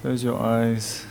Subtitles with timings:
[0.00, 1.04] Close your eyes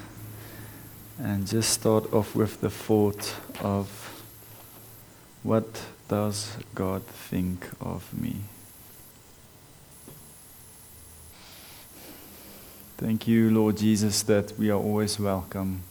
[1.20, 4.24] and just start off with the thought of
[5.44, 8.36] what does God think of me?
[12.98, 15.82] Thank you, Lord Jesus, that we are always welcome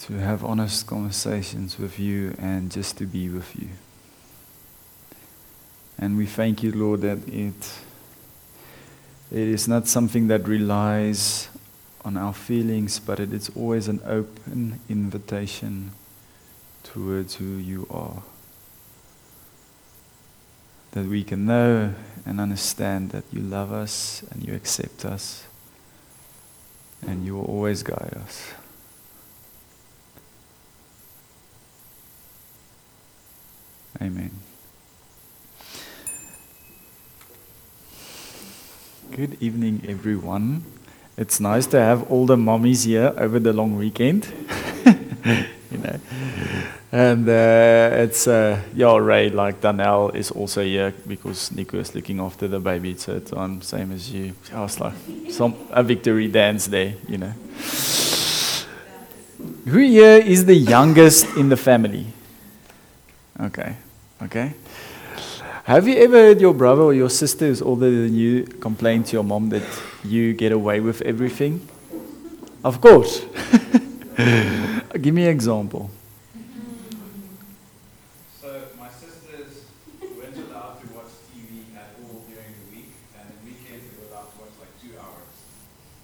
[0.00, 3.68] to have honest conversations with you and just to be with you.
[5.98, 7.72] And we thank you, Lord, that it,
[9.30, 11.48] it is not something that relies
[12.04, 15.92] on our feelings, but it is always an open invitation
[16.82, 18.22] towards who you are.
[20.92, 21.94] That we can know
[22.26, 25.44] and understand that you love us and you accept us
[27.06, 28.52] and you will always guide us.
[34.02, 34.49] Amen.
[39.10, 40.62] Good evening, everyone.
[41.16, 44.32] It's nice to have all the mommies here over the long weekend.
[44.86, 45.98] you know,
[46.92, 52.20] and uh, it's uh, yeah, Ray like Danelle is also here because Nico is looking
[52.20, 54.32] after the baby, so it's on same as you.
[54.52, 54.94] I was like
[55.30, 57.34] some a victory dance there, you know.
[59.66, 62.06] Who here is the youngest in the family?
[63.40, 63.74] Okay,
[64.22, 64.54] okay.
[65.70, 69.12] Have you ever heard your brother or your sister who's older than you complain to
[69.12, 69.62] your mom that
[70.02, 71.68] you get away with everything?
[72.64, 73.20] Of course.
[75.00, 75.92] Give me an example.
[78.40, 79.62] So my sisters
[80.02, 84.10] weren't allowed to watch TV at all during the week, and the weekends they were
[84.10, 85.54] allowed to watch like two hours.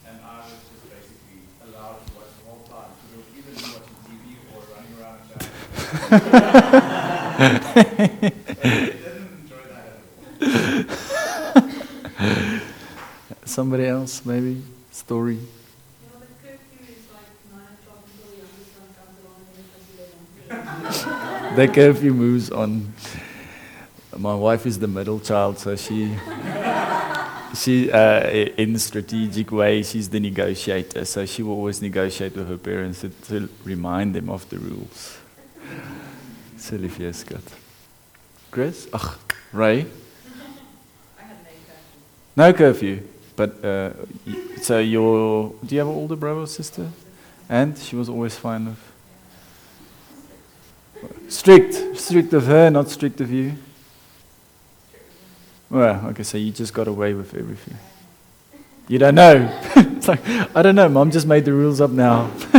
[0.06, 2.94] And I was just basically allowed to watch the whole time.
[3.02, 5.66] So they were either watching TV or running around and shouting.
[7.36, 7.52] so
[7.96, 10.00] they didn't enjoy that at all.
[13.56, 14.60] Somebody else, maybe?
[14.92, 15.36] Story?
[15.36, 15.40] Yeah,
[16.20, 19.64] the curfew is like nine o'clock until the youngest one comes along and
[19.96, 21.56] then it comes eleven.
[21.56, 22.92] The curfew moves on.
[24.14, 26.14] My wife is the middle child, so she,
[27.54, 28.28] she uh,
[28.58, 31.06] in strategic way, she's the negotiator.
[31.06, 35.16] So she will always negotiate with her parents to, to remind them of the rules.
[36.58, 37.40] Silly Scott.
[38.50, 38.86] Chris?
[38.92, 39.18] Ach,
[39.54, 39.78] Ray?
[41.18, 42.36] I had an eight.
[42.36, 43.15] No curfew.
[43.36, 43.90] But, uh,
[44.62, 46.88] so your, do you have an older brother or sister?
[47.48, 48.92] And she was always fine with?
[51.28, 51.96] Strict.
[51.98, 53.56] Strict of her, not strict of you?
[55.68, 57.76] Well, okay, so you just got away with everything.
[58.88, 59.50] You don't know.
[59.76, 60.20] it's like,
[60.54, 62.30] I don't know, mom just made the rules up now.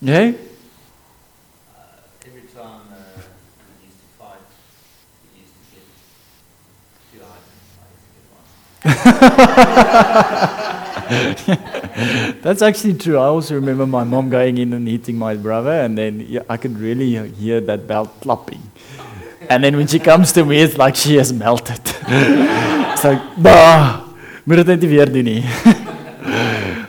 [0.00, 0.18] yeah?
[0.18, 0.34] Uh,
[2.26, 3.20] every time uh,
[3.80, 4.44] we used to fight,
[5.32, 5.84] we used to get
[7.12, 7.72] two items.
[7.80, 8.97] I used to get one.
[12.42, 13.16] That's actually true.
[13.16, 16.78] I also remember my mom going in and hitting my brother, and then I could
[16.78, 18.62] really hear that belt clapping.
[19.48, 21.80] And then when she comes to me, it's like she has melted.
[21.84, 24.04] it's like, bah,
[24.44, 24.82] moet dit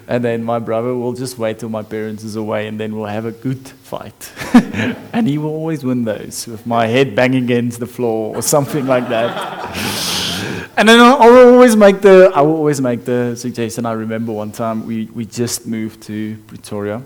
[0.07, 3.06] and then my brother will just wait till my parents is away, and then we'll
[3.06, 4.31] have a good fight.
[5.13, 8.86] and he will always win those with my head banging against the floor or something
[8.86, 10.19] like that.
[10.80, 13.86] And then I will always make the I will always make the suggestion.
[13.86, 17.04] I remember one time we, we just moved to Pretoria,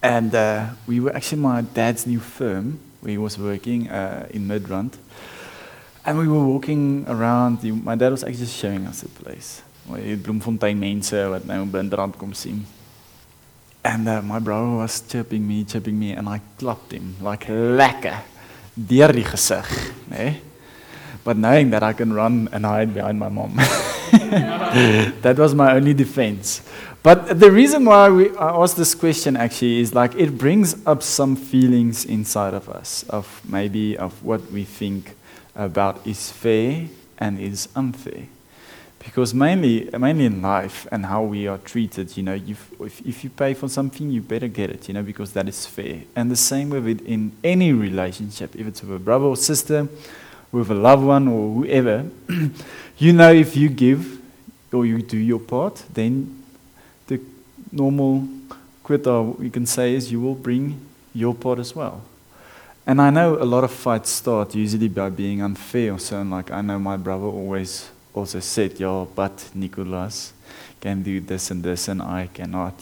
[0.00, 4.48] and uh, we were actually my dad's new firm where he was working uh, in
[4.48, 4.94] Midrand,
[6.06, 7.60] and we were walking around.
[7.60, 9.60] The, my dad was actually showing us the place.
[9.86, 12.64] Bloemfontein mense wat nou in Midrand kom sien.
[13.84, 18.16] And uh, my brother was chirping me, chirping me, and I clapped him like lekker
[18.72, 19.68] deur die gesig,
[20.08, 20.16] né?
[20.16, 20.51] Nee?
[21.24, 23.54] But knowing that I can run and hide behind my mom.
[24.12, 26.62] that was my only defense.
[27.02, 31.02] But the reason why we, I asked this question actually is like it brings up
[31.02, 35.16] some feelings inside of us of maybe of what we think
[35.56, 36.86] about is fair
[37.18, 38.28] and is unfair.
[39.00, 42.70] Because mainly, mainly in life and how we are treated, you know, if,
[43.04, 46.02] if you pay for something, you better get it, you know, because that is fair.
[46.14, 49.88] And the same with it in any relationship, if it's with a brother or sister,
[50.52, 52.04] with a loved one or whoever,
[52.98, 54.20] you know if you give
[54.72, 56.42] or you do your part, then
[57.06, 57.20] the
[57.72, 58.28] normal
[58.82, 60.78] quota we can say is you will bring
[61.14, 62.02] your part as well.
[62.86, 66.20] And I know a lot of fights start usually by being unfair or so.
[66.22, 70.32] Like I know my brother always also said, "Yeah, but Nicholas
[70.80, 72.74] can do this and this, and I cannot."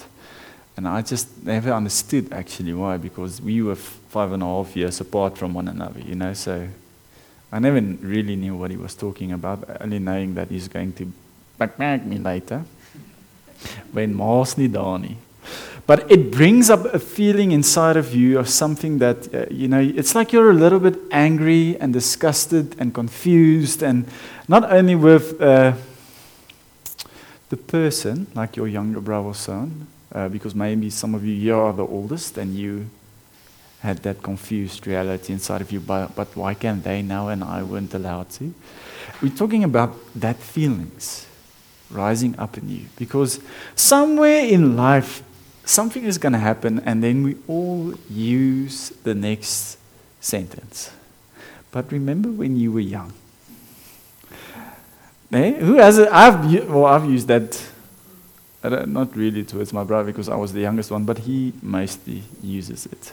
[0.76, 5.00] And I just never understood actually why, because we were five and a half years
[5.00, 6.32] apart from one another, you know.
[6.32, 6.68] So
[7.52, 11.12] I never really knew what he was talking about, only knowing that he's going to
[11.58, 12.64] back back me later.
[13.92, 15.16] When daar nie.
[15.86, 19.80] But it brings up a feeling inside of you of something that, uh, you know,
[19.80, 24.04] it's like you're a little bit angry and disgusted and confused, and
[24.46, 25.72] not only with uh,
[27.48, 31.72] the person, like your younger brother son, uh, because maybe some of you here are
[31.72, 32.86] the oldest and you
[33.80, 37.62] had that confused reality inside of you, but, but why can they now and I
[37.62, 38.54] weren't allowed to?
[39.22, 41.26] We're talking about that feelings
[41.90, 43.40] rising up in you because
[43.74, 45.22] somewhere in life
[45.64, 49.78] something is going to happen and then we all use the next
[50.20, 50.90] sentence.
[51.72, 53.12] But remember when you were young?
[55.32, 55.52] Eh?
[55.60, 56.08] Who has it?
[56.10, 57.62] I've, well, I've used that,
[58.62, 62.86] not really towards my brother because I was the youngest one, but he mostly uses
[62.86, 63.12] it.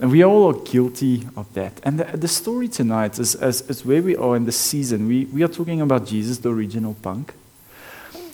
[0.00, 1.80] And we all are guilty of that.
[1.84, 5.06] And the, the story tonight is, is, is where we are in the season.
[5.06, 7.32] We, we are talking about Jesus, the original punk.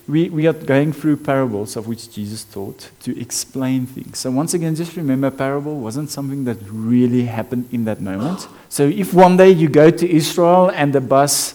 [0.09, 4.19] We, we are going through parables of which Jesus taught to explain things.
[4.19, 8.49] So, once again, just remember parable wasn't something that really happened in that moment.
[8.71, 11.55] So, if one day you go to Israel and the bus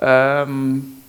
[0.00, 1.02] um,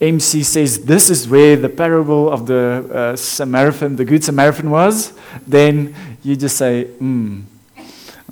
[0.00, 5.12] MC says this is where the parable of the uh, Samaritan, the Good Samaritan was,
[5.46, 7.42] then you just say, hmm,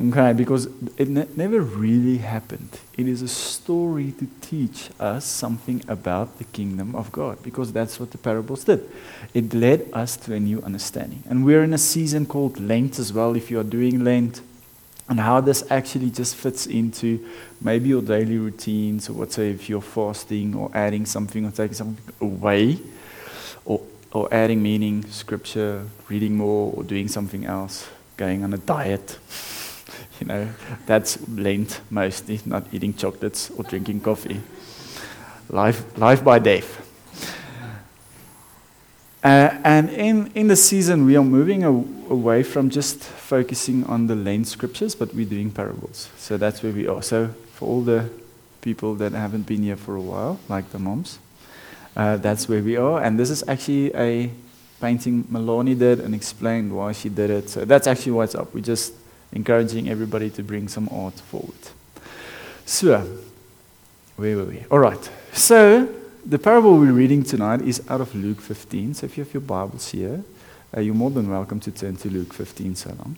[0.00, 0.66] okay, because
[0.96, 2.70] it ne- never really happened.
[2.96, 8.00] It is a story to teach us something about the kingdom of God, because that's
[8.00, 8.88] what the parables did.
[9.34, 11.22] It led us to a new understanding.
[11.28, 14.40] And we're in a season called Lent as well, if you are doing Lent
[15.08, 17.24] and how this actually just fits into
[17.60, 21.74] maybe your daily routines or what say if you're fasting or adding something or taking
[21.74, 22.78] something away
[23.64, 23.80] or,
[24.12, 29.18] or adding meaning scripture reading more or doing something else going on a diet
[30.20, 30.48] you know
[30.86, 34.40] that's lent mostly not eating chocolates or drinking coffee.
[35.48, 36.87] Life life by death
[39.24, 44.06] uh, and in, in the season, we are moving a, away from just focusing on
[44.06, 46.08] the lane scriptures, but we're doing parables.
[46.16, 47.02] So that's where we are.
[47.02, 48.08] So for all the
[48.60, 51.18] people that haven't been here for a while, like the moms,
[51.96, 53.02] uh, that's where we are.
[53.02, 54.30] And this is actually a
[54.80, 57.50] painting Maloney did and explained why she did it.
[57.50, 58.54] So that's actually what's up.
[58.54, 58.94] We're just
[59.32, 61.58] encouraging everybody to bring some art forward.
[62.64, 63.18] So,
[64.16, 64.64] where were we?
[64.70, 65.10] All right.
[65.32, 65.88] So,
[66.24, 68.94] the parable we're reading tonight is out of Luke 15.
[68.94, 70.22] So if you have your Bibles here,
[70.76, 73.16] uh, you're more than welcome to turn to Luke 15 so long.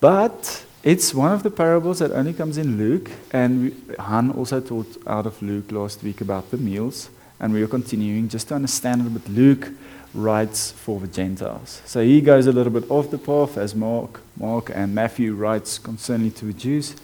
[0.00, 3.10] But it's one of the parables that only comes in Luke.
[3.32, 7.10] And we, Han also taught out of Luke last week about the meals.
[7.40, 9.28] And we are continuing just to understand little bit.
[9.28, 9.68] Luke
[10.14, 11.82] writes for the Gentiles.
[11.86, 15.78] So he goes a little bit off the path as Mark, Mark and Matthew writes
[15.78, 16.96] concerning to the Jews.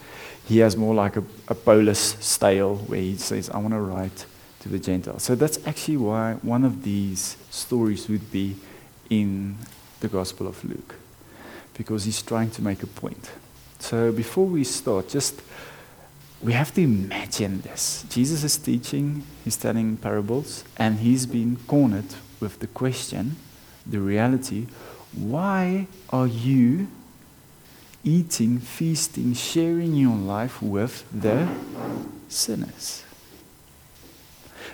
[0.46, 4.26] He has more like a, a style where he says, I want to write
[4.60, 5.22] to the Gentiles.
[5.22, 8.56] So that's actually why one of these stories would be
[9.10, 9.56] in
[10.00, 10.94] the Gospel of Luke,
[11.74, 13.30] because he's trying to make a point.
[13.78, 15.40] So before we start, just
[16.42, 18.04] we have to imagine this.
[18.10, 23.36] Jesus is teaching, he's telling parables, and he's been cornered with the question,
[23.86, 24.66] the reality,
[25.14, 26.88] why are you
[28.04, 31.48] eating, feasting, sharing your life with the
[32.28, 33.02] sinners?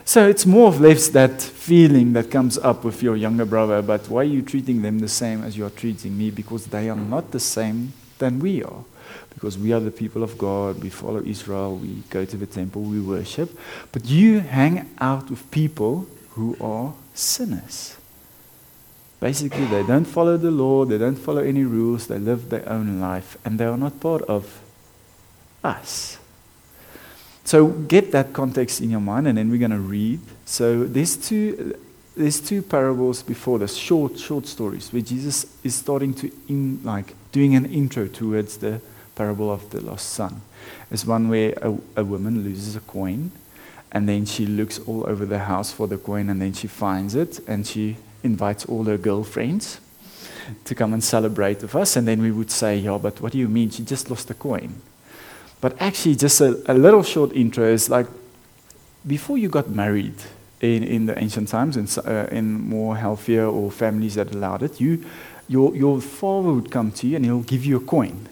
[0.05, 4.09] So it's more or less that feeling that comes up with your younger brother, but
[4.09, 6.31] why are you treating them the same as you are treating me?
[6.31, 8.85] Because they are not the same than we are.
[9.33, 12.83] Because we are the people of God, we follow Israel, we go to the temple,
[12.83, 13.57] we worship.
[13.93, 17.97] But you hang out with people who are sinners.
[19.21, 23.01] Basically, they don't follow the law, they don't follow any rules, they live their own
[23.01, 24.61] life, and they are not part of
[25.63, 26.19] us.
[27.45, 30.21] So get that context in your mind, and then we're going to read.
[30.45, 31.77] So there's two,
[32.17, 37.15] there's two parables before this, short, short stories, where Jesus is starting to in, like
[37.33, 38.81] doing an intro towards the
[39.15, 40.41] parable of the lost son.
[40.89, 43.33] There's one where a, a woman loses a coin,
[43.91, 47.15] and then she looks all over the house for the coin, and then she finds
[47.15, 49.81] it, and she invites all her girlfriends
[50.65, 51.97] to come and celebrate with us.
[51.97, 53.71] And then we would say, yeah, but what do you mean?
[53.71, 54.75] She just lost a coin.
[55.63, 58.09] But actually, just a, a little short intro is like
[59.07, 60.17] before you got married
[60.61, 64.81] in, in the ancient times, in, uh, in more healthier or families that allowed it,
[64.81, 65.05] you,
[65.49, 68.29] your, your father would come to you and he'll give you a coin.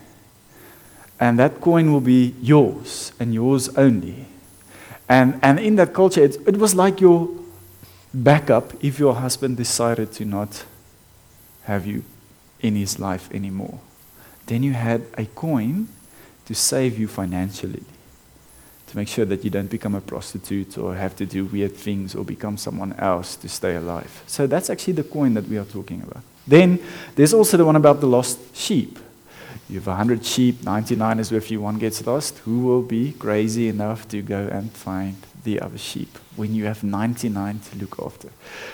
[1.20, 4.26] And that coin will be yours and yours only.
[5.08, 7.28] And, and in that culture, it, it was like your
[8.12, 10.64] backup if your husband decided to not
[11.62, 12.02] have you
[12.58, 13.78] in his life anymore.
[14.46, 15.86] Then you had a coin
[16.50, 17.84] to save you financially.
[18.90, 22.16] to make sure that you don't become a prostitute or have to do weird things
[22.16, 24.24] or become someone else to stay alive.
[24.26, 26.24] So that's actually the coin that we are talking about.
[26.44, 26.80] Then
[27.14, 28.98] there's also the one about the lost sheep.
[29.68, 32.38] You have 100 sheep, 99 is with you, one gets lost.
[32.38, 35.14] Who will be crazy enough to go and find
[35.44, 38.30] the other sheep when you have 99 to look after?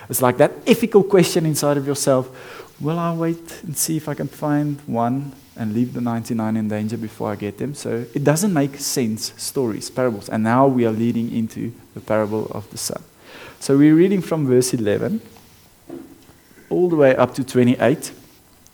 [0.09, 2.31] It's like that ethical question inside of yourself
[2.81, 6.69] Will I wait and see if I can find one and leave the 99 in
[6.69, 7.75] danger before I get them?
[7.75, 10.29] So it doesn't make sense, stories, parables.
[10.29, 13.03] And now we are leading into the parable of the son.
[13.61, 15.21] So we're reading from verse 11
[16.69, 18.13] all the way up to 28.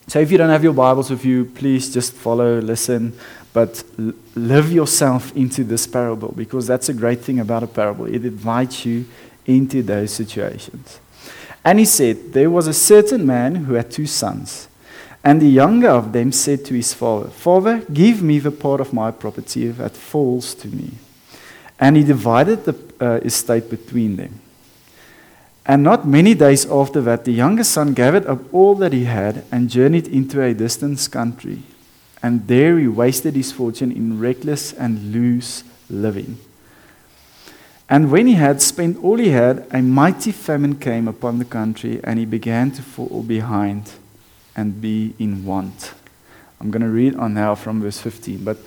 [0.09, 3.17] So if you don't have your Bibles with you, please just follow, listen,
[3.53, 8.07] but l- live yourself into this parable because that's a great thing about a parable.
[8.07, 9.05] It invites you
[9.47, 11.01] into those situations.
[11.65, 14.69] And he said, There was a certain man who had two sons.
[15.25, 18.93] And the younger of them said to his father, Father, give me the part of
[18.93, 20.93] my property that falls to me.
[21.79, 24.41] And he divided the uh, estate between them.
[25.65, 29.45] And not many days after that, the younger son gathered up all that he had
[29.53, 31.63] and journeyed into a distant country.
[32.21, 36.39] And there he wasted his fortune in reckless and loose living.
[37.89, 42.01] And when he had spent all he had, a mighty famine came upon the country,
[42.03, 43.93] and he began to fall behind
[44.57, 45.95] and be in want.
[46.61, 48.45] I'm going to read on now from verse 15.
[48.45, 48.59] But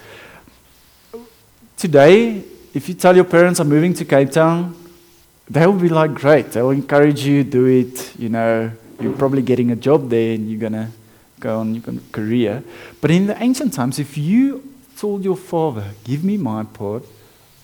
[1.78, 4.76] today, if you tell your parents I'm moving to Cape Town,
[5.50, 6.52] they will be like, great.
[6.52, 8.18] They will encourage you, do it.
[8.20, 10.90] You know, you're probably getting a job there and you're going to
[11.40, 12.64] go on your career.
[13.00, 14.64] But in the ancient times, if you
[14.98, 17.04] told your father, give me my part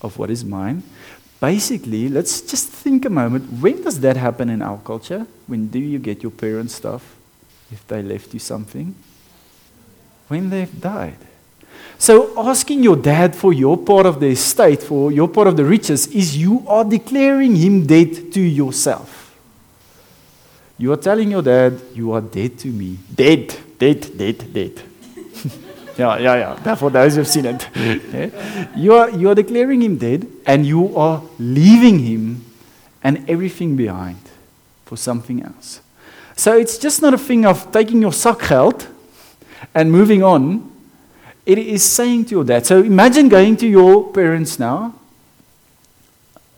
[0.00, 0.82] of what is mine,
[1.40, 3.60] basically, let's just think a moment.
[3.60, 5.26] When does that happen in our culture?
[5.46, 7.16] When do you get your parents' stuff
[7.72, 8.94] if they left you something?
[10.28, 11.18] When they've died.
[11.98, 15.64] So, asking your dad for your part of the estate, for your part of the
[15.64, 19.22] riches, is you are declaring him dead to yourself.
[20.78, 22.98] You are telling your dad, You are dead to me.
[23.14, 24.82] Dead, dead, dead, dead.
[25.96, 26.74] yeah, yeah, yeah.
[26.74, 27.68] For those who've seen it.
[27.76, 28.68] Yeah?
[28.76, 32.44] You, are, you are declaring him dead, and you are leaving him
[33.04, 34.18] and everything behind
[34.84, 35.80] for something else.
[36.36, 38.86] So, it's just not a thing of taking your zakgeld
[39.74, 40.72] and moving on
[41.44, 42.66] it is saying to your dad.
[42.66, 44.94] So imagine going to your parents now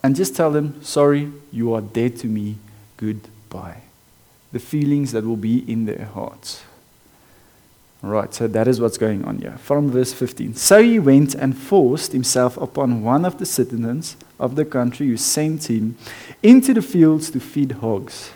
[0.03, 2.57] and just tell them, sorry, you are dead to me,
[2.97, 3.81] goodbye.
[4.51, 6.63] The feelings that will be in their hearts.
[8.01, 9.57] Right, so that is what's going on here.
[9.57, 10.53] From verse 15.
[10.53, 15.17] So he went and forced himself upon one of the citizens of the country who
[15.17, 15.97] sent him
[16.43, 18.29] into the fields to feed hogs.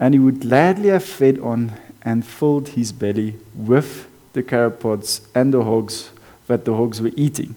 [0.00, 5.20] And he would gladly have fed on and filled his belly with the carob pods
[5.34, 6.10] and the hogs
[6.46, 7.54] that the hogs were eating,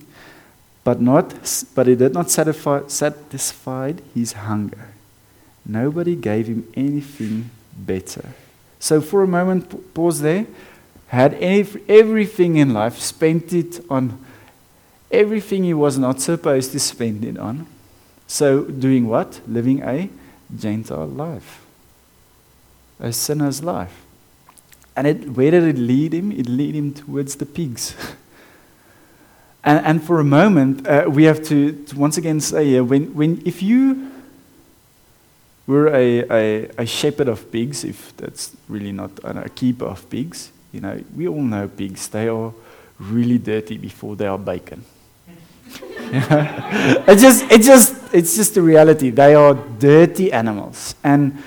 [0.84, 1.34] but, not,
[1.74, 4.90] but it did not satisfy, satisfy his hunger.
[5.66, 8.30] Nobody gave him anything better.
[8.80, 10.46] So, for a moment, pause there.
[11.08, 14.24] Had any, everything in life, spent it on
[15.10, 17.66] everything he was not supposed to spend it on.
[18.28, 19.40] So, doing what?
[19.48, 20.10] Living a
[20.56, 21.63] Gentile life,
[23.04, 24.06] a sinner's life.
[24.96, 26.32] And it, where did it lead him?
[26.32, 27.96] It led him towards the pigs.
[29.64, 33.42] and, and for a moment, uh, we have to, to, once again say when, when,
[33.46, 34.10] if you
[35.68, 40.52] were a, a, a, shepherd of pigs, if that's really not a keeper of pigs,
[40.72, 42.54] you know, we all know pigs, they are
[43.00, 44.84] really dirty before they are bacon.
[46.16, 49.10] it's just, it's just, it's just the reality.
[49.10, 51.42] They are dirty animals, and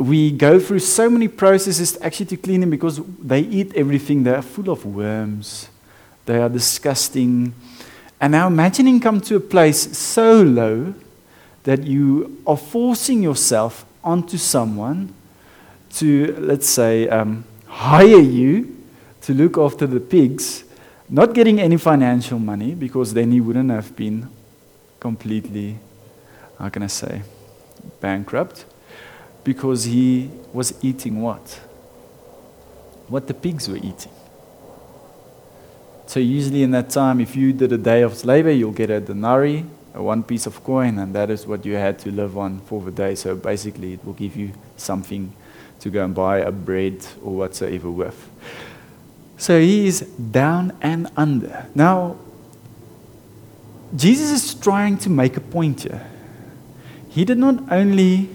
[0.00, 4.22] we go through so many processes actually to clean them because they eat everything.
[4.22, 5.68] They are full of worms.
[6.24, 7.52] They are disgusting.
[8.18, 10.94] And now imagining come to a place so low
[11.64, 15.12] that you are forcing yourself onto someone
[15.96, 18.74] to, let's say, um, hire you
[19.20, 20.64] to look after the pigs,
[21.10, 24.30] not getting any financial money because then he wouldn't have been
[24.98, 25.78] completely,
[26.58, 27.20] how can I say,
[28.00, 28.64] bankrupt
[29.44, 31.60] because he was eating what?
[33.08, 34.12] What the pigs were eating.
[36.06, 39.00] So, usually in that time, if you did a day of labor, you'll get a
[39.00, 42.60] denarii, a one piece of coin, and that is what you had to live on
[42.60, 43.14] for the day.
[43.14, 45.32] So, basically, it will give you something
[45.78, 48.28] to go and buy a bread or whatsoever with.
[49.36, 51.66] So, he is down and under.
[51.76, 52.16] Now,
[53.94, 56.06] Jesus is trying to make a point here.
[57.08, 58.30] He did not only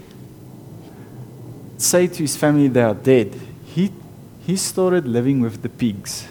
[1.77, 3.91] say to his family they are dead, he,
[4.45, 6.27] he started living with the pigs.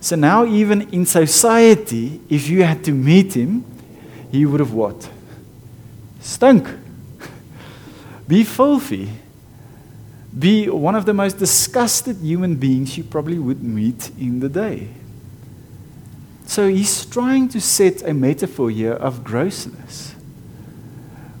[0.00, 3.64] So now, even in society, if you had to meet him,
[4.32, 5.10] he would have what?
[6.20, 6.68] Stunk.
[8.28, 9.10] Be filthy.
[10.36, 14.88] Be one of the most disgusted human beings you probably would meet in the day.
[16.46, 20.14] So he's trying to set a metaphor here of grossness,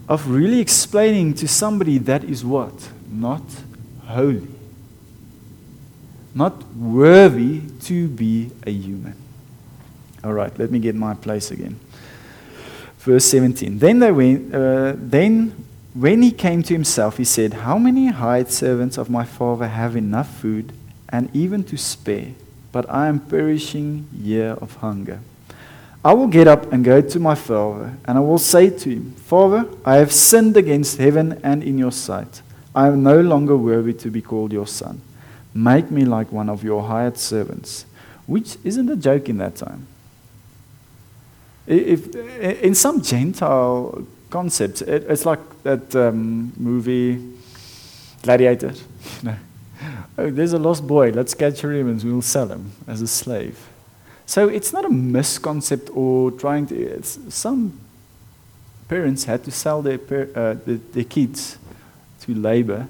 [0.08, 2.90] of really explaining to somebody that is what?
[3.10, 3.42] Not
[4.06, 4.48] holy,
[6.34, 9.16] not worthy to be a human.
[10.22, 11.78] All right, let me get my place again.
[12.98, 13.78] Verse 17.
[13.78, 15.64] Then they went, uh, then
[15.94, 19.96] when he came to himself, he said, How many hired servants of my father have
[19.96, 20.72] enough food
[21.08, 22.32] and even to spare?
[22.72, 25.20] But I am perishing here of hunger.
[26.04, 29.12] I will get up and go to my father, and I will say to him,
[29.12, 32.40] Father, I have sinned against heaven and in your sight.
[32.74, 35.00] I am no longer worthy to be called your son.
[35.54, 37.84] Make me like one of your hired servants.
[38.26, 39.86] Which isn't a joke in that time.
[41.66, 47.34] If, in some Gentile concepts, it, it's like that um, movie
[48.22, 48.74] Gladiator.
[50.18, 51.10] Oh, there's a lost boy.
[51.10, 53.58] Let's capture him and we'll sell him as a slave.
[54.26, 57.02] So it's not a misconcept or trying to.
[57.02, 57.80] Some
[58.88, 59.98] parents had to sell their,
[60.34, 61.56] uh, their, their kids
[62.20, 62.88] to labor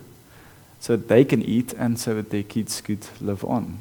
[0.81, 3.81] so that they can eat and so that their kids could live on.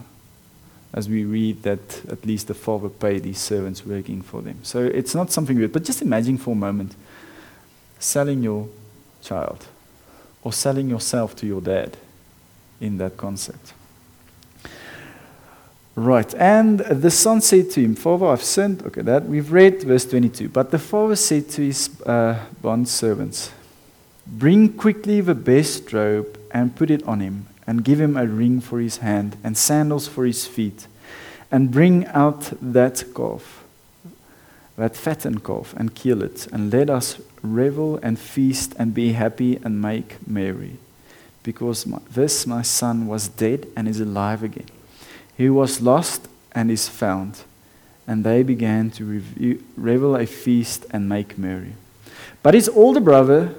[0.94, 4.60] As we read that at least the father paid his servants working for them.
[4.64, 6.96] So it's not something weird, but just imagine for a moment
[8.00, 8.68] selling your
[9.22, 9.66] child
[10.44, 11.98] or selling yourself to your dad
[12.82, 13.74] in that concept.
[15.96, 18.84] Right, and the son said to him, Father, I've sinned.
[18.84, 20.48] Okay, that we've read verse 22.
[20.48, 23.52] But the father said to his uh, bond servants,
[24.32, 28.62] Bring quickly the best robe and put it on him, and give him a ring
[28.62, 30.88] for his hand and sandals for his feet,
[31.52, 33.64] and bring out that calf,
[34.78, 39.58] that fattened calf, and kill it, and let us revel and feast and be happy
[39.64, 40.78] and make merry.
[41.44, 44.68] Because my, this my son was dead and is alive again.
[45.38, 47.44] He was lost and is found.
[48.06, 51.74] And they began to review, revel a feast and make merry.
[52.42, 53.54] But his older brother,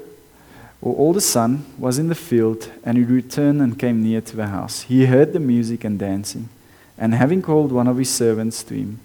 [0.82, 4.46] or older son, was in the field, and he returned and came near to the
[4.46, 4.82] house.
[4.82, 6.48] He heard the music and dancing,
[6.96, 9.00] and having called one of his servants to him,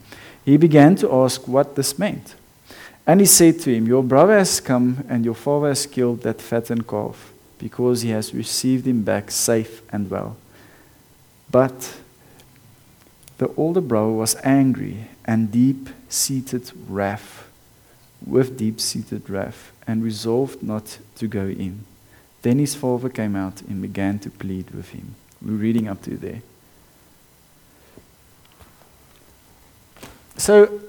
[0.45, 2.35] he began to ask what this meant.
[3.07, 6.41] And he said to him, Your brother has come, and your father has killed that
[6.41, 10.37] fattened calf, because he has received him back safe and well.
[11.51, 11.95] But
[13.37, 17.47] the older brother was angry and deep seated wrath,
[18.25, 21.85] with deep seated wrath, and resolved not to go in.
[22.41, 25.15] Then his father came out and began to plead with him.
[25.41, 26.41] We're reading up to there.
[30.37, 30.81] So,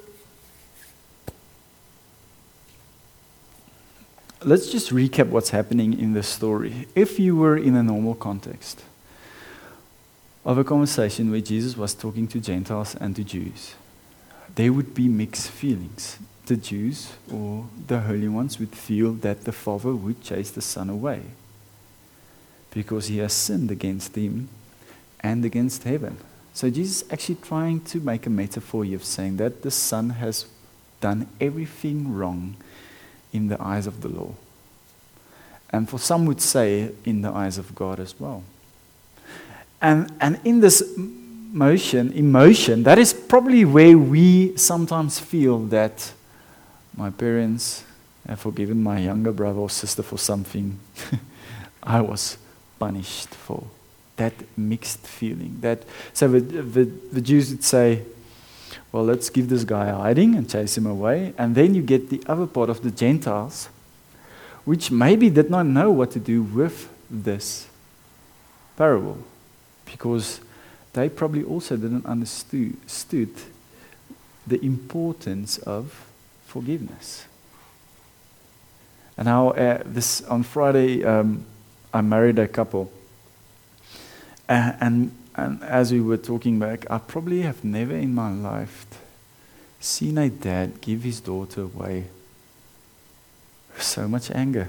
[4.42, 6.87] let's just recap what's happening in this story.
[6.94, 8.82] If you were in a normal context
[10.44, 13.74] of a conversation where Jesus was talking to Gentiles and to Jews,
[14.54, 16.18] there would be mixed feelings.
[16.46, 20.88] The Jews or the holy ones would feel that the Father would chase the Son
[20.88, 21.22] away
[22.70, 24.48] because he has sinned against him
[25.20, 26.18] and against heaven.
[26.54, 30.46] So Jesus is actually trying to make a metaphor of saying that the Son has
[31.00, 32.56] done everything wrong
[33.32, 34.35] in the eyes of the law.
[35.70, 38.42] And for some would say, in the eyes of God as well.
[39.82, 46.12] And, and in this motion, emotion, that is probably where we sometimes feel that
[46.96, 47.85] my parents
[48.26, 50.78] have forgiven my younger brother or sister for something
[51.82, 52.38] I was
[52.78, 53.64] punished for.
[54.16, 55.59] That mixed feeling.
[55.61, 58.02] That so the, the, the Jews would say,
[58.90, 61.35] well, let's give this guy a hiding and chase him away.
[61.37, 63.68] And then you get the other part of the Gentiles,
[64.64, 67.68] which maybe did not know what to do with this
[68.76, 69.18] parable
[69.85, 70.40] because
[70.92, 73.30] they probably also didn't understood
[74.46, 76.05] the importance of
[76.56, 77.26] forgiveness.
[79.18, 81.44] And now, uh, this on Friday, um,
[81.92, 82.90] I married a couple,
[84.48, 88.86] and and as we were talking back, I probably have never in my life
[89.80, 92.06] seen a dad give his daughter away
[93.74, 94.68] with so much anger.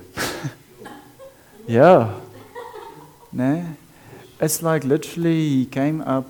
[1.67, 2.19] yeah.
[3.32, 3.63] Nah.
[4.41, 6.28] It's like literally he came up,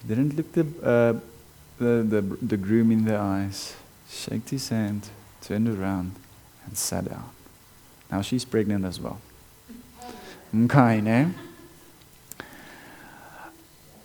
[0.00, 1.35] he didn't look the, uh,
[1.78, 3.76] the, the, the groom in the eyes,
[4.08, 5.08] shaked his hand,
[5.40, 6.12] turned around,
[6.64, 7.30] and sat down.
[8.10, 9.20] Now she's pregnant as well.
[10.54, 11.00] Okay?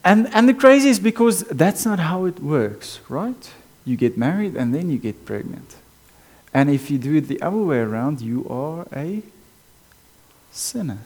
[0.04, 3.52] And, and the crazy is because that's not how it works, right?
[3.86, 5.76] you get married, and then you get pregnant.
[6.54, 9.24] And if you do it the other way around, you are a
[10.52, 11.00] sinner.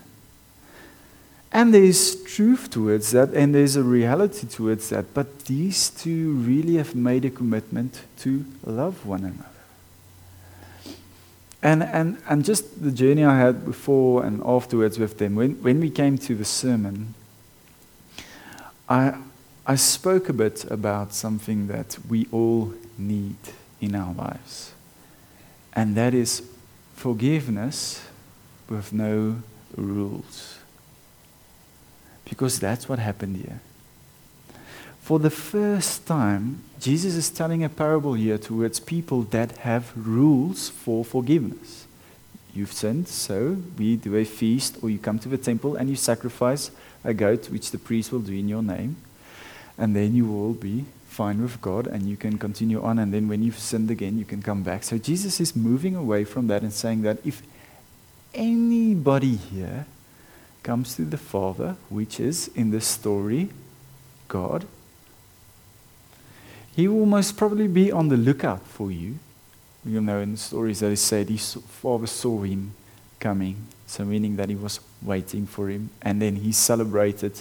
[1.56, 5.14] And there's truth towards that, and there's a reality towards that.
[5.14, 10.96] But these two really have made a commitment to love one another.
[11.64, 15.80] And, and, and just the journey I had before and afterwards with them, when, when
[15.80, 17.14] we came to the sermon,
[18.90, 19.14] I,
[19.66, 23.38] I spoke a bit about something that we all need
[23.80, 24.74] in our lives,
[25.72, 26.44] and that is
[26.96, 28.06] forgiveness
[28.68, 29.42] with no
[29.78, 30.55] rules.
[32.30, 33.60] Because that's what happened here.
[35.02, 40.70] For the first time, Jesus is telling a parable here towards people that have rules
[40.70, 41.86] for forgiveness.
[42.56, 45.96] You've sinned, so we do a feast, or you come to the temple and you
[45.96, 46.72] sacrifice
[47.04, 48.96] a goat, which the priest will do in your name,
[49.78, 50.86] and then you will be
[51.16, 53.00] fine with God and you can continue on.
[53.00, 54.84] And then when you've sinned again, you can come back.
[54.84, 57.42] So Jesus is moving away from that and saying that if
[58.34, 59.86] anybody here
[60.66, 63.50] comes to the Father, which is in the story
[64.28, 64.66] God,
[66.76, 69.20] he will most probably be on the lookout for you.
[69.86, 72.74] You know, in the stories that he said his father saw him
[73.20, 77.40] coming, so meaning that he was waiting for him, and then he celebrated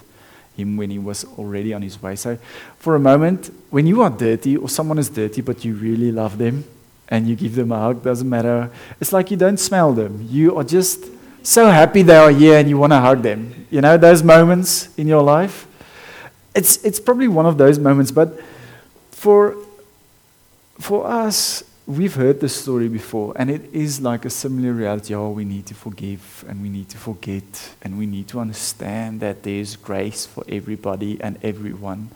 [0.54, 2.16] him when he was already on his way.
[2.16, 2.36] So,
[2.78, 6.36] for a moment, when you are dirty or someone is dirty but you really love
[6.36, 6.64] them
[7.08, 8.70] and you give them a hug, doesn't matter.
[9.00, 10.28] It's like you don't smell them.
[10.30, 11.06] You are just
[11.44, 13.66] so happy they are here and you want to hug them.
[13.70, 15.66] You know, those moments in your life.
[16.54, 18.40] It's, it's probably one of those moments, but
[19.10, 19.56] for,
[20.78, 25.14] for us, we've heard this story before, and it is like a similar reality.
[25.14, 29.20] Oh, we need to forgive and we need to forget, and we need to understand
[29.20, 32.10] that there's grace for everybody and everyone.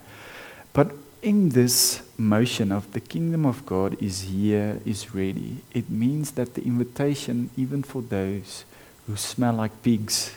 [0.73, 6.31] But in this motion of the kingdom of God is here, is ready, it means
[6.31, 8.63] that the invitation, even for those
[9.09, 10.31] who smell like pigs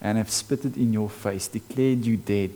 [0.00, 2.52] and have spitted in your face, declared you dead,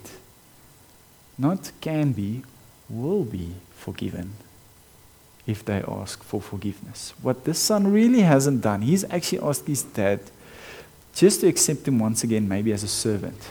[1.37, 2.43] not can be,
[2.89, 4.33] will be forgiven
[5.47, 7.13] if they ask for forgiveness.
[7.21, 10.21] What this son really hasn't done, he's actually asked his dad
[11.15, 13.51] just to accept him once again, maybe as a servant.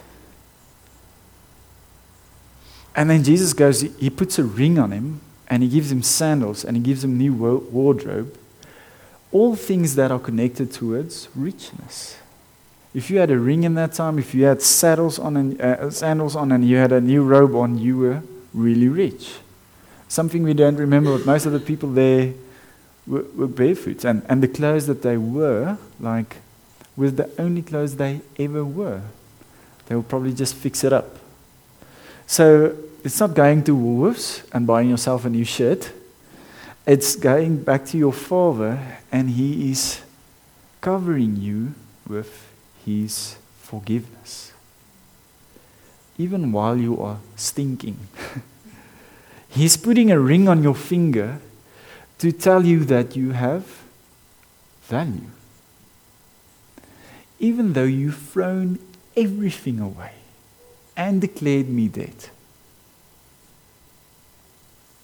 [2.95, 6.65] And then Jesus goes, he puts a ring on him, and he gives him sandals,
[6.65, 8.35] and he gives him new wardrobe.
[9.35, 12.15] All things that are connected towards richness.
[12.93, 15.91] If you had a ring in that time, if you had saddles on and, uh,
[15.91, 18.21] sandals on, and you had a new robe on, you were
[18.53, 19.33] really rich.
[20.07, 22.33] Something we don't remember, but most of the people there
[23.05, 24.05] were, were barefoot.
[24.05, 26.37] And, and the clothes that they were, like,
[26.95, 29.01] were the only clothes they ever were.
[29.87, 31.19] They will probably just fix it up.
[32.25, 35.91] So it's not going to Woolworths and buying yourself a new shirt.
[36.85, 38.79] It's going back to your Father,
[39.11, 40.01] and He is
[40.81, 41.73] covering you
[42.07, 42.47] with
[42.85, 44.53] His forgiveness.
[46.19, 47.97] Even while you are stinking.
[49.49, 51.39] He's putting a ring on your finger
[52.19, 53.65] to tell you that you have
[54.83, 55.31] value.
[57.39, 58.77] Even though you've thrown
[59.17, 60.11] everything away
[60.95, 62.29] and declared me dead,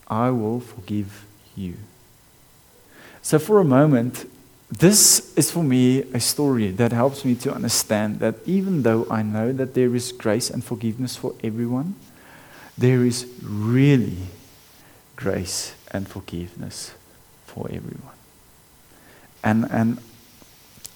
[0.08, 1.76] I will forgive you.
[3.22, 4.30] So, for a moment,
[4.72, 9.22] this is for me a story that helps me to understand that even though I
[9.22, 11.96] know that there is grace and forgiveness for everyone,
[12.78, 14.18] there is really
[15.18, 16.94] grace and forgiveness
[17.46, 18.16] for everyone.
[19.44, 19.98] And, and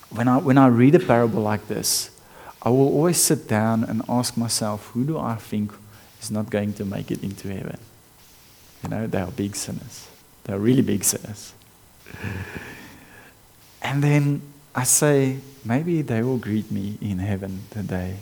[0.09, 2.11] when, I, when I read a parable like this,
[2.61, 5.71] I will always sit down and ask myself, who do I think
[6.21, 7.77] is not going to make it into heaven?
[8.83, 10.07] You know, they are big sinners.
[10.45, 11.53] They are really big sinners.
[13.81, 14.41] and then
[14.75, 18.17] I say, maybe they will greet me in heaven the day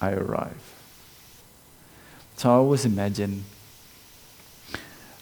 [0.00, 0.74] I arrive.
[2.36, 3.44] So I always imagine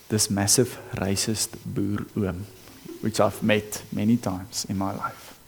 [0.09, 2.47] this massive racist boer oom,
[3.03, 5.39] which I've met many times in my life.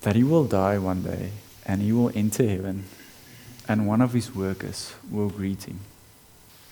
[0.00, 1.30] That he will die one day
[1.64, 2.84] and he will enter heaven,
[3.68, 5.80] and one of his workers will greet him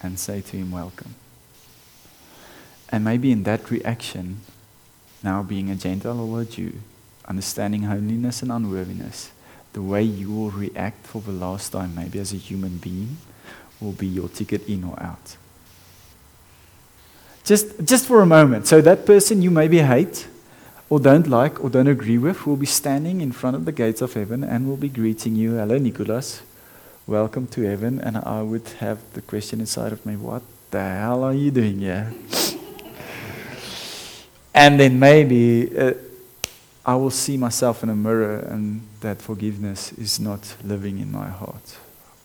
[0.03, 1.15] and say to him, Welcome.
[2.91, 4.41] And maybe in that reaction,
[5.23, 6.73] now being a Gentile or a Jew,
[7.27, 9.31] understanding holiness and unworthiness,
[9.73, 13.19] the way you will react for the last time, maybe as a human being,
[13.81, 15.37] will be your ticket in or out.
[17.45, 18.67] Just, just for a moment.
[18.67, 20.27] So that person you maybe hate
[20.91, 24.03] or don't like or don't agree with will be standing in front of the gates
[24.03, 25.55] of heaven and will be greeting you.
[25.55, 26.43] Hello, Nicholas.
[27.07, 28.01] Welcome to heaven.
[28.01, 31.79] And I would have the question inside of me, what the hell are you doing
[31.79, 32.13] here?
[34.59, 35.93] And then maybe uh,
[36.85, 41.29] I will see myself in a mirror and that forgiveness is not living in my
[41.29, 41.79] heart.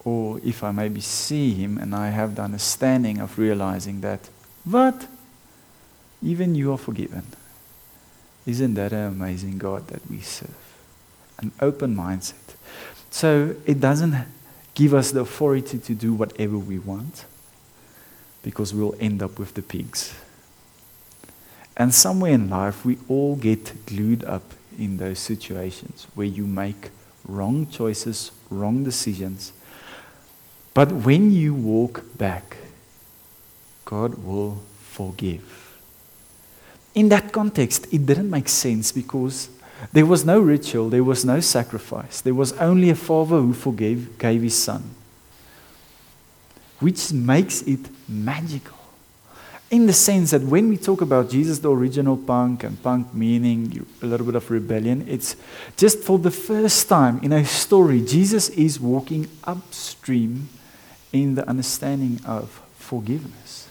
[0.03, 4.29] Or if I maybe see him and I have the understanding of realizing that,
[4.65, 5.05] but
[6.23, 7.21] even you are forgiven.
[8.47, 10.55] Isn't that an amazing God that we serve?
[11.37, 12.55] An open mindset.
[13.11, 14.15] So it doesn't
[14.73, 17.25] give us the authority to do whatever we want
[18.41, 20.15] because we'll end up with the pigs.
[21.75, 24.43] And somewhere in life, we all get glued up
[24.77, 26.89] in those situations where you make
[27.27, 29.53] wrong choices, wrong decisions.
[30.73, 32.57] But when you walk back,
[33.85, 35.79] God will forgive.
[36.95, 39.49] In that context, it didn't make sense because
[39.91, 42.21] there was no ritual, there was no sacrifice.
[42.21, 44.83] There was only a father who forgave gave his son,
[46.79, 48.77] which makes it magical
[49.73, 53.83] in the sense that when we talk about Jesus, the original punk, and punk meaning
[54.03, 55.35] a little bit of rebellion, it's
[55.75, 60.47] just for the first time in a story, Jesus is walking upstream
[61.11, 63.67] in the understanding of forgiveness.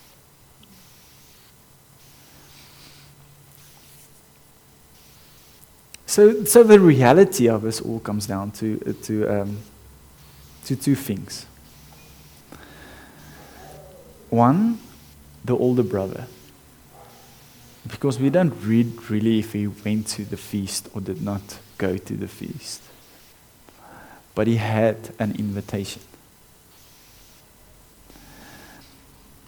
[6.06, 9.58] So, so the reality of this all comes down to, to, um,
[10.64, 11.46] to two things.
[14.30, 14.80] One,
[15.44, 16.26] the older brother.
[17.88, 21.96] Because we don't read really if he went to the feast or did not go
[21.96, 22.80] to the feast.
[24.34, 26.02] But he had an invitation.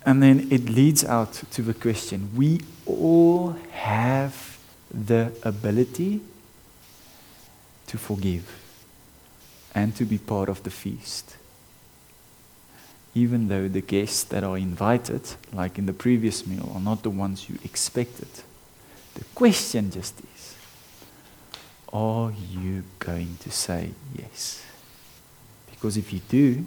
[0.05, 4.59] And then it leads out to the question we all have
[4.93, 6.21] the ability
[7.87, 8.45] to forgive
[9.75, 11.37] and to be part of the feast
[13.15, 15.23] even though the guests that are invited,
[15.53, 18.29] like in the previous meal, are not the ones you expected.
[19.15, 20.55] The question just is
[21.93, 24.65] are you going to say yes?
[25.71, 26.65] Because if you do,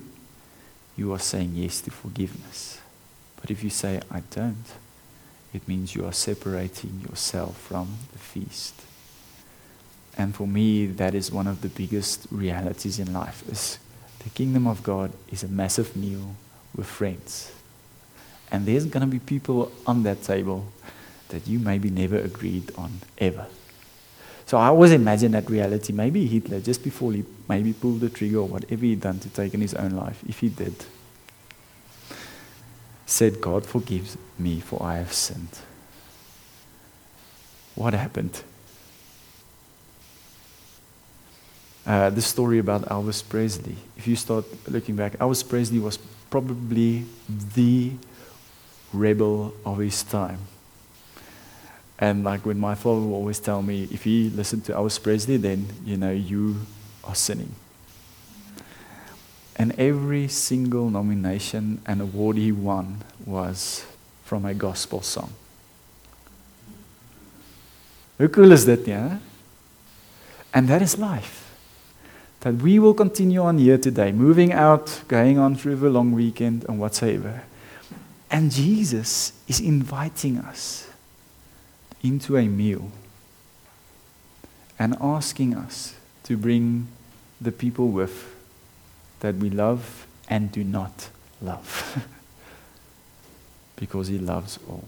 [0.96, 2.80] you are saying yes to forgiveness.
[3.42, 4.66] But if you say, I don't,
[5.54, 8.74] it means you are separating yourself from the feast.
[10.18, 13.80] And for me, that is one of the biggest realities in life is
[14.28, 16.36] the kingdom of God is a massive meal
[16.76, 17.54] with friends.
[18.52, 20.66] And there's going to be people on that table
[21.30, 23.48] that you maybe never agreed on ever.
[24.46, 25.94] So I always imagine that reality.
[25.94, 29.54] Maybe Hitler, just before he maybe pulled the trigger or whatever he'd done to take
[29.54, 30.76] in his own life, if he did,
[33.06, 35.58] said, God forgives me for I have sinned.
[37.76, 38.44] What happened?
[41.88, 43.78] Uh, the story about Elvis Presley.
[43.96, 45.98] If you start looking back, Elvis Presley was
[46.30, 47.06] probably
[47.56, 47.92] the
[48.92, 50.40] rebel of his time.
[51.98, 55.38] And like when my father would always tell me, if he listened to Elvis Presley,
[55.38, 56.58] then you know you
[57.06, 57.56] are sinning.
[59.56, 63.86] And every single nomination and award he won was
[64.26, 65.34] from a gospel song.
[68.20, 69.20] How cool is that, yeah?
[70.54, 71.47] And that is life
[72.42, 76.66] that we will continue on here today, moving out, going on through the long weekend
[76.68, 77.44] and whatsoever.
[78.30, 80.90] And Jesus is inviting us
[82.04, 82.92] into a meal
[84.78, 86.88] and asking us to bring
[87.42, 88.36] the people with
[89.22, 91.10] that we love and do not
[91.42, 92.06] love.
[93.78, 94.84] because he loves all.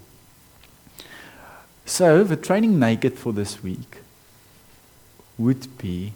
[1.86, 3.98] So, the training naked for this week
[5.38, 6.14] would be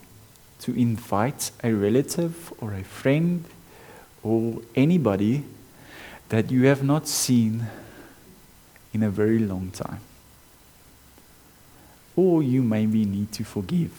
[0.63, 3.43] to invite a relative or a friend
[4.23, 5.43] or anybody
[6.30, 7.65] that you have not seen
[8.93, 9.99] in a very long time.
[12.15, 13.91] Or you maybe need to forgive.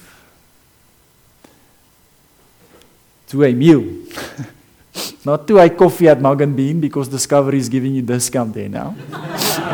[3.29, 3.85] To a meal.
[5.25, 8.69] Not to a coffee at Mug and Bean because Discovery is giving you discount there
[8.69, 8.95] now.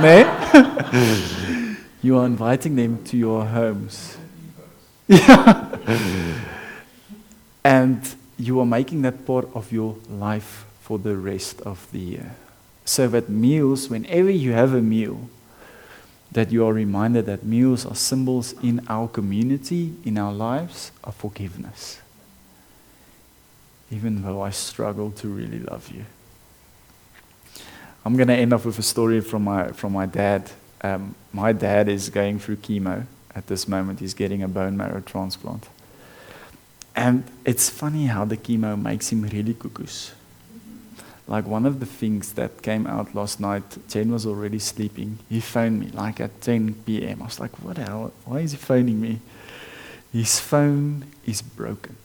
[0.00, 1.76] no?
[2.03, 4.16] you are inviting them to your homes.
[5.07, 6.46] Yeah.
[7.64, 12.35] And you are making that part of your life for the rest of the year.
[12.85, 15.29] So that meals, whenever you have a meal,
[16.33, 21.14] that you are reminded that meals are symbols in our community, in our lives, of
[21.14, 22.01] forgiveness.
[23.90, 26.05] Even though I struggle to really love you.
[28.05, 30.51] I'm going to end up with a story from my, from my dad.
[30.83, 34.01] Um, my dad is going through chemo at this moment.
[34.01, 35.68] He's getting a bone marrow transplant.
[36.94, 40.12] And it's funny how the chemo makes him really cuckoos.
[41.31, 45.18] like one of the things that came out last night, Jen was already sleeping.
[45.29, 47.22] He phoned me like at 10 p.m.
[47.22, 48.12] I was like, what the hell?
[48.24, 49.20] Why is he phoning me?
[50.12, 51.96] His phone is broken.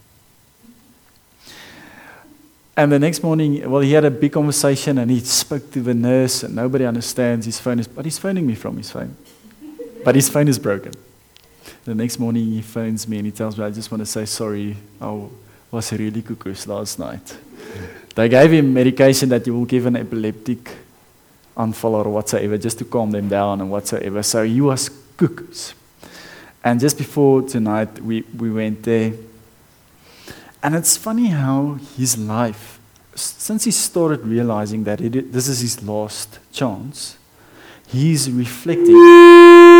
[2.77, 5.93] And the next morning, well, he had a big conversation and he spoke to the
[5.93, 9.15] nurse, and nobody understands his phone is, but he's phoning me from his phone.
[10.03, 10.93] But his phone is broken.
[11.85, 14.25] The next morning, he phones me and he tells me, I just want to say
[14.25, 14.75] sorry.
[14.99, 15.21] I
[15.69, 17.37] was really cuckoo last night.
[18.15, 20.71] They gave him medication that you will give an epileptic
[21.55, 24.23] aanval or whatsoever, just to calm them down and whatsoever.
[24.23, 25.75] So he was cuckoos.
[26.63, 29.13] And just before tonight, we, we went there.
[30.63, 32.79] And it's funny how his life,
[33.13, 37.15] since he started realizing that it, this is his last chance,
[37.87, 39.74] he's reflecting.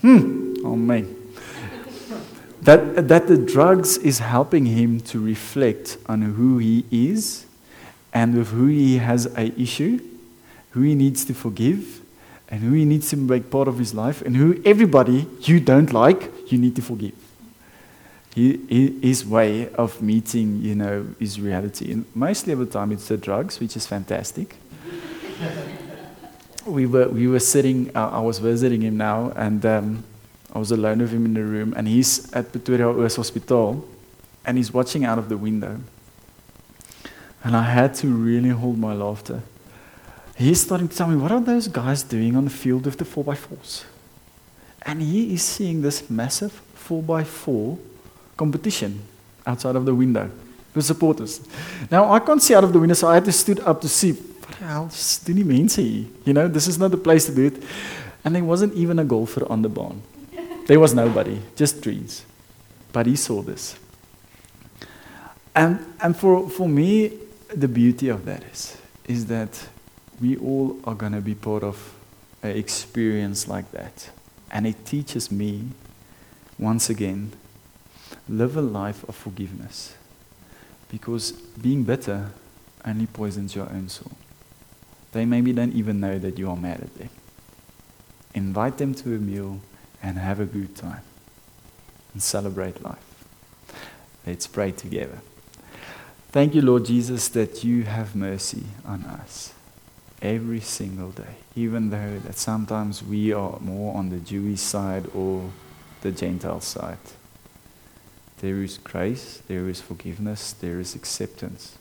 [0.00, 1.16] Hmm, oh man.
[2.62, 7.46] That, that the drugs is helping him to reflect on who he is
[8.12, 10.00] and with who he has a issue,
[10.72, 12.00] who he needs to forgive,
[12.48, 15.92] and who he needs to make part of his life, and who everybody you don't
[15.92, 17.14] like, you need to forgive.
[18.34, 21.92] He, his way of meeting, you know, his reality.
[21.92, 24.56] And mostly of the time it's the drugs, which is fantastic.
[26.70, 27.90] we were we were sitting.
[27.94, 30.04] Uh, I was visiting him now, and um,
[30.52, 33.86] I was alone with him in the room, and he's at Pretoria Oos Hospital,
[34.44, 35.80] and he's watching out of the window.
[37.42, 39.42] And I had to really hold my laughter.
[40.36, 43.04] He's starting to tell me, what are those guys doing on the field with the
[43.04, 43.84] 4x4s?
[44.82, 47.78] And he is seeing this massive 4x4
[48.36, 49.02] competition
[49.46, 50.30] outside of the window
[50.74, 51.40] with supporters.
[51.90, 53.88] Now, I can't see out of the window, so I had to stood up to
[53.88, 54.12] see,
[54.60, 54.88] hell
[55.24, 56.06] doen die mense hier?
[56.24, 57.62] You know, this is not the place to do it.
[58.24, 60.02] And there wasn't even a golfer on the baan.
[60.66, 62.24] There was nobody, just trees.
[62.92, 63.76] But he saw this.
[65.54, 67.12] And, and for, for me,
[67.48, 68.76] the beauty of that is,
[69.08, 69.68] is that
[70.20, 71.94] we all are going to be part of
[72.42, 74.10] an experience like that.
[74.50, 75.68] And it teaches me,
[76.58, 77.32] once again,
[78.28, 79.94] live a life of forgiveness.
[80.90, 82.30] Because being bitter
[82.84, 84.12] only poisons your own soul.
[85.12, 87.10] They maybe don't even know that you are mad at them.
[88.34, 89.60] Invite them to a meal
[90.02, 91.02] and have a good time
[92.12, 93.24] and celebrate life.
[94.26, 95.18] Let's pray together.
[96.30, 99.52] Thank you, Lord Jesus, that you have mercy on us
[100.22, 105.50] every single day, even though that sometimes we are more on the Jewish side or
[106.02, 106.98] the Gentile side.
[108.38, 111.76] There is grace, there is forgiveness, there is acceptance.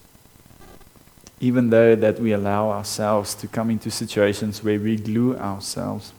[1.40, 6.12] Even though that we allow ourselves to come into situations where we glue ourselves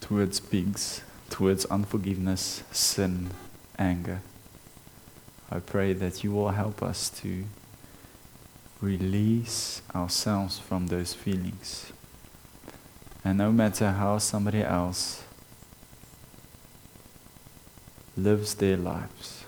[0.00, 3.30] towards pigs, towards unforgiveness, sin,
[3.78, 4.20] anger.
[5.50, 7.44] I pray that you will help us to
[8.82, 11.92] release ourselves from those feelings.
[13.24, 15.22] And no matter how somebody else
[18.16, 19.44] lives their lives,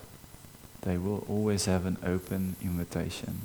[0.83, 3.43] they will always have an open invitation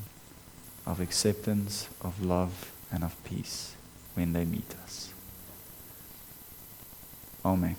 [0.90, 3.76] of acceptance, of love, and of peace
[4.16, 5.14] when they meet us.
[7.46, 7.76] Amen.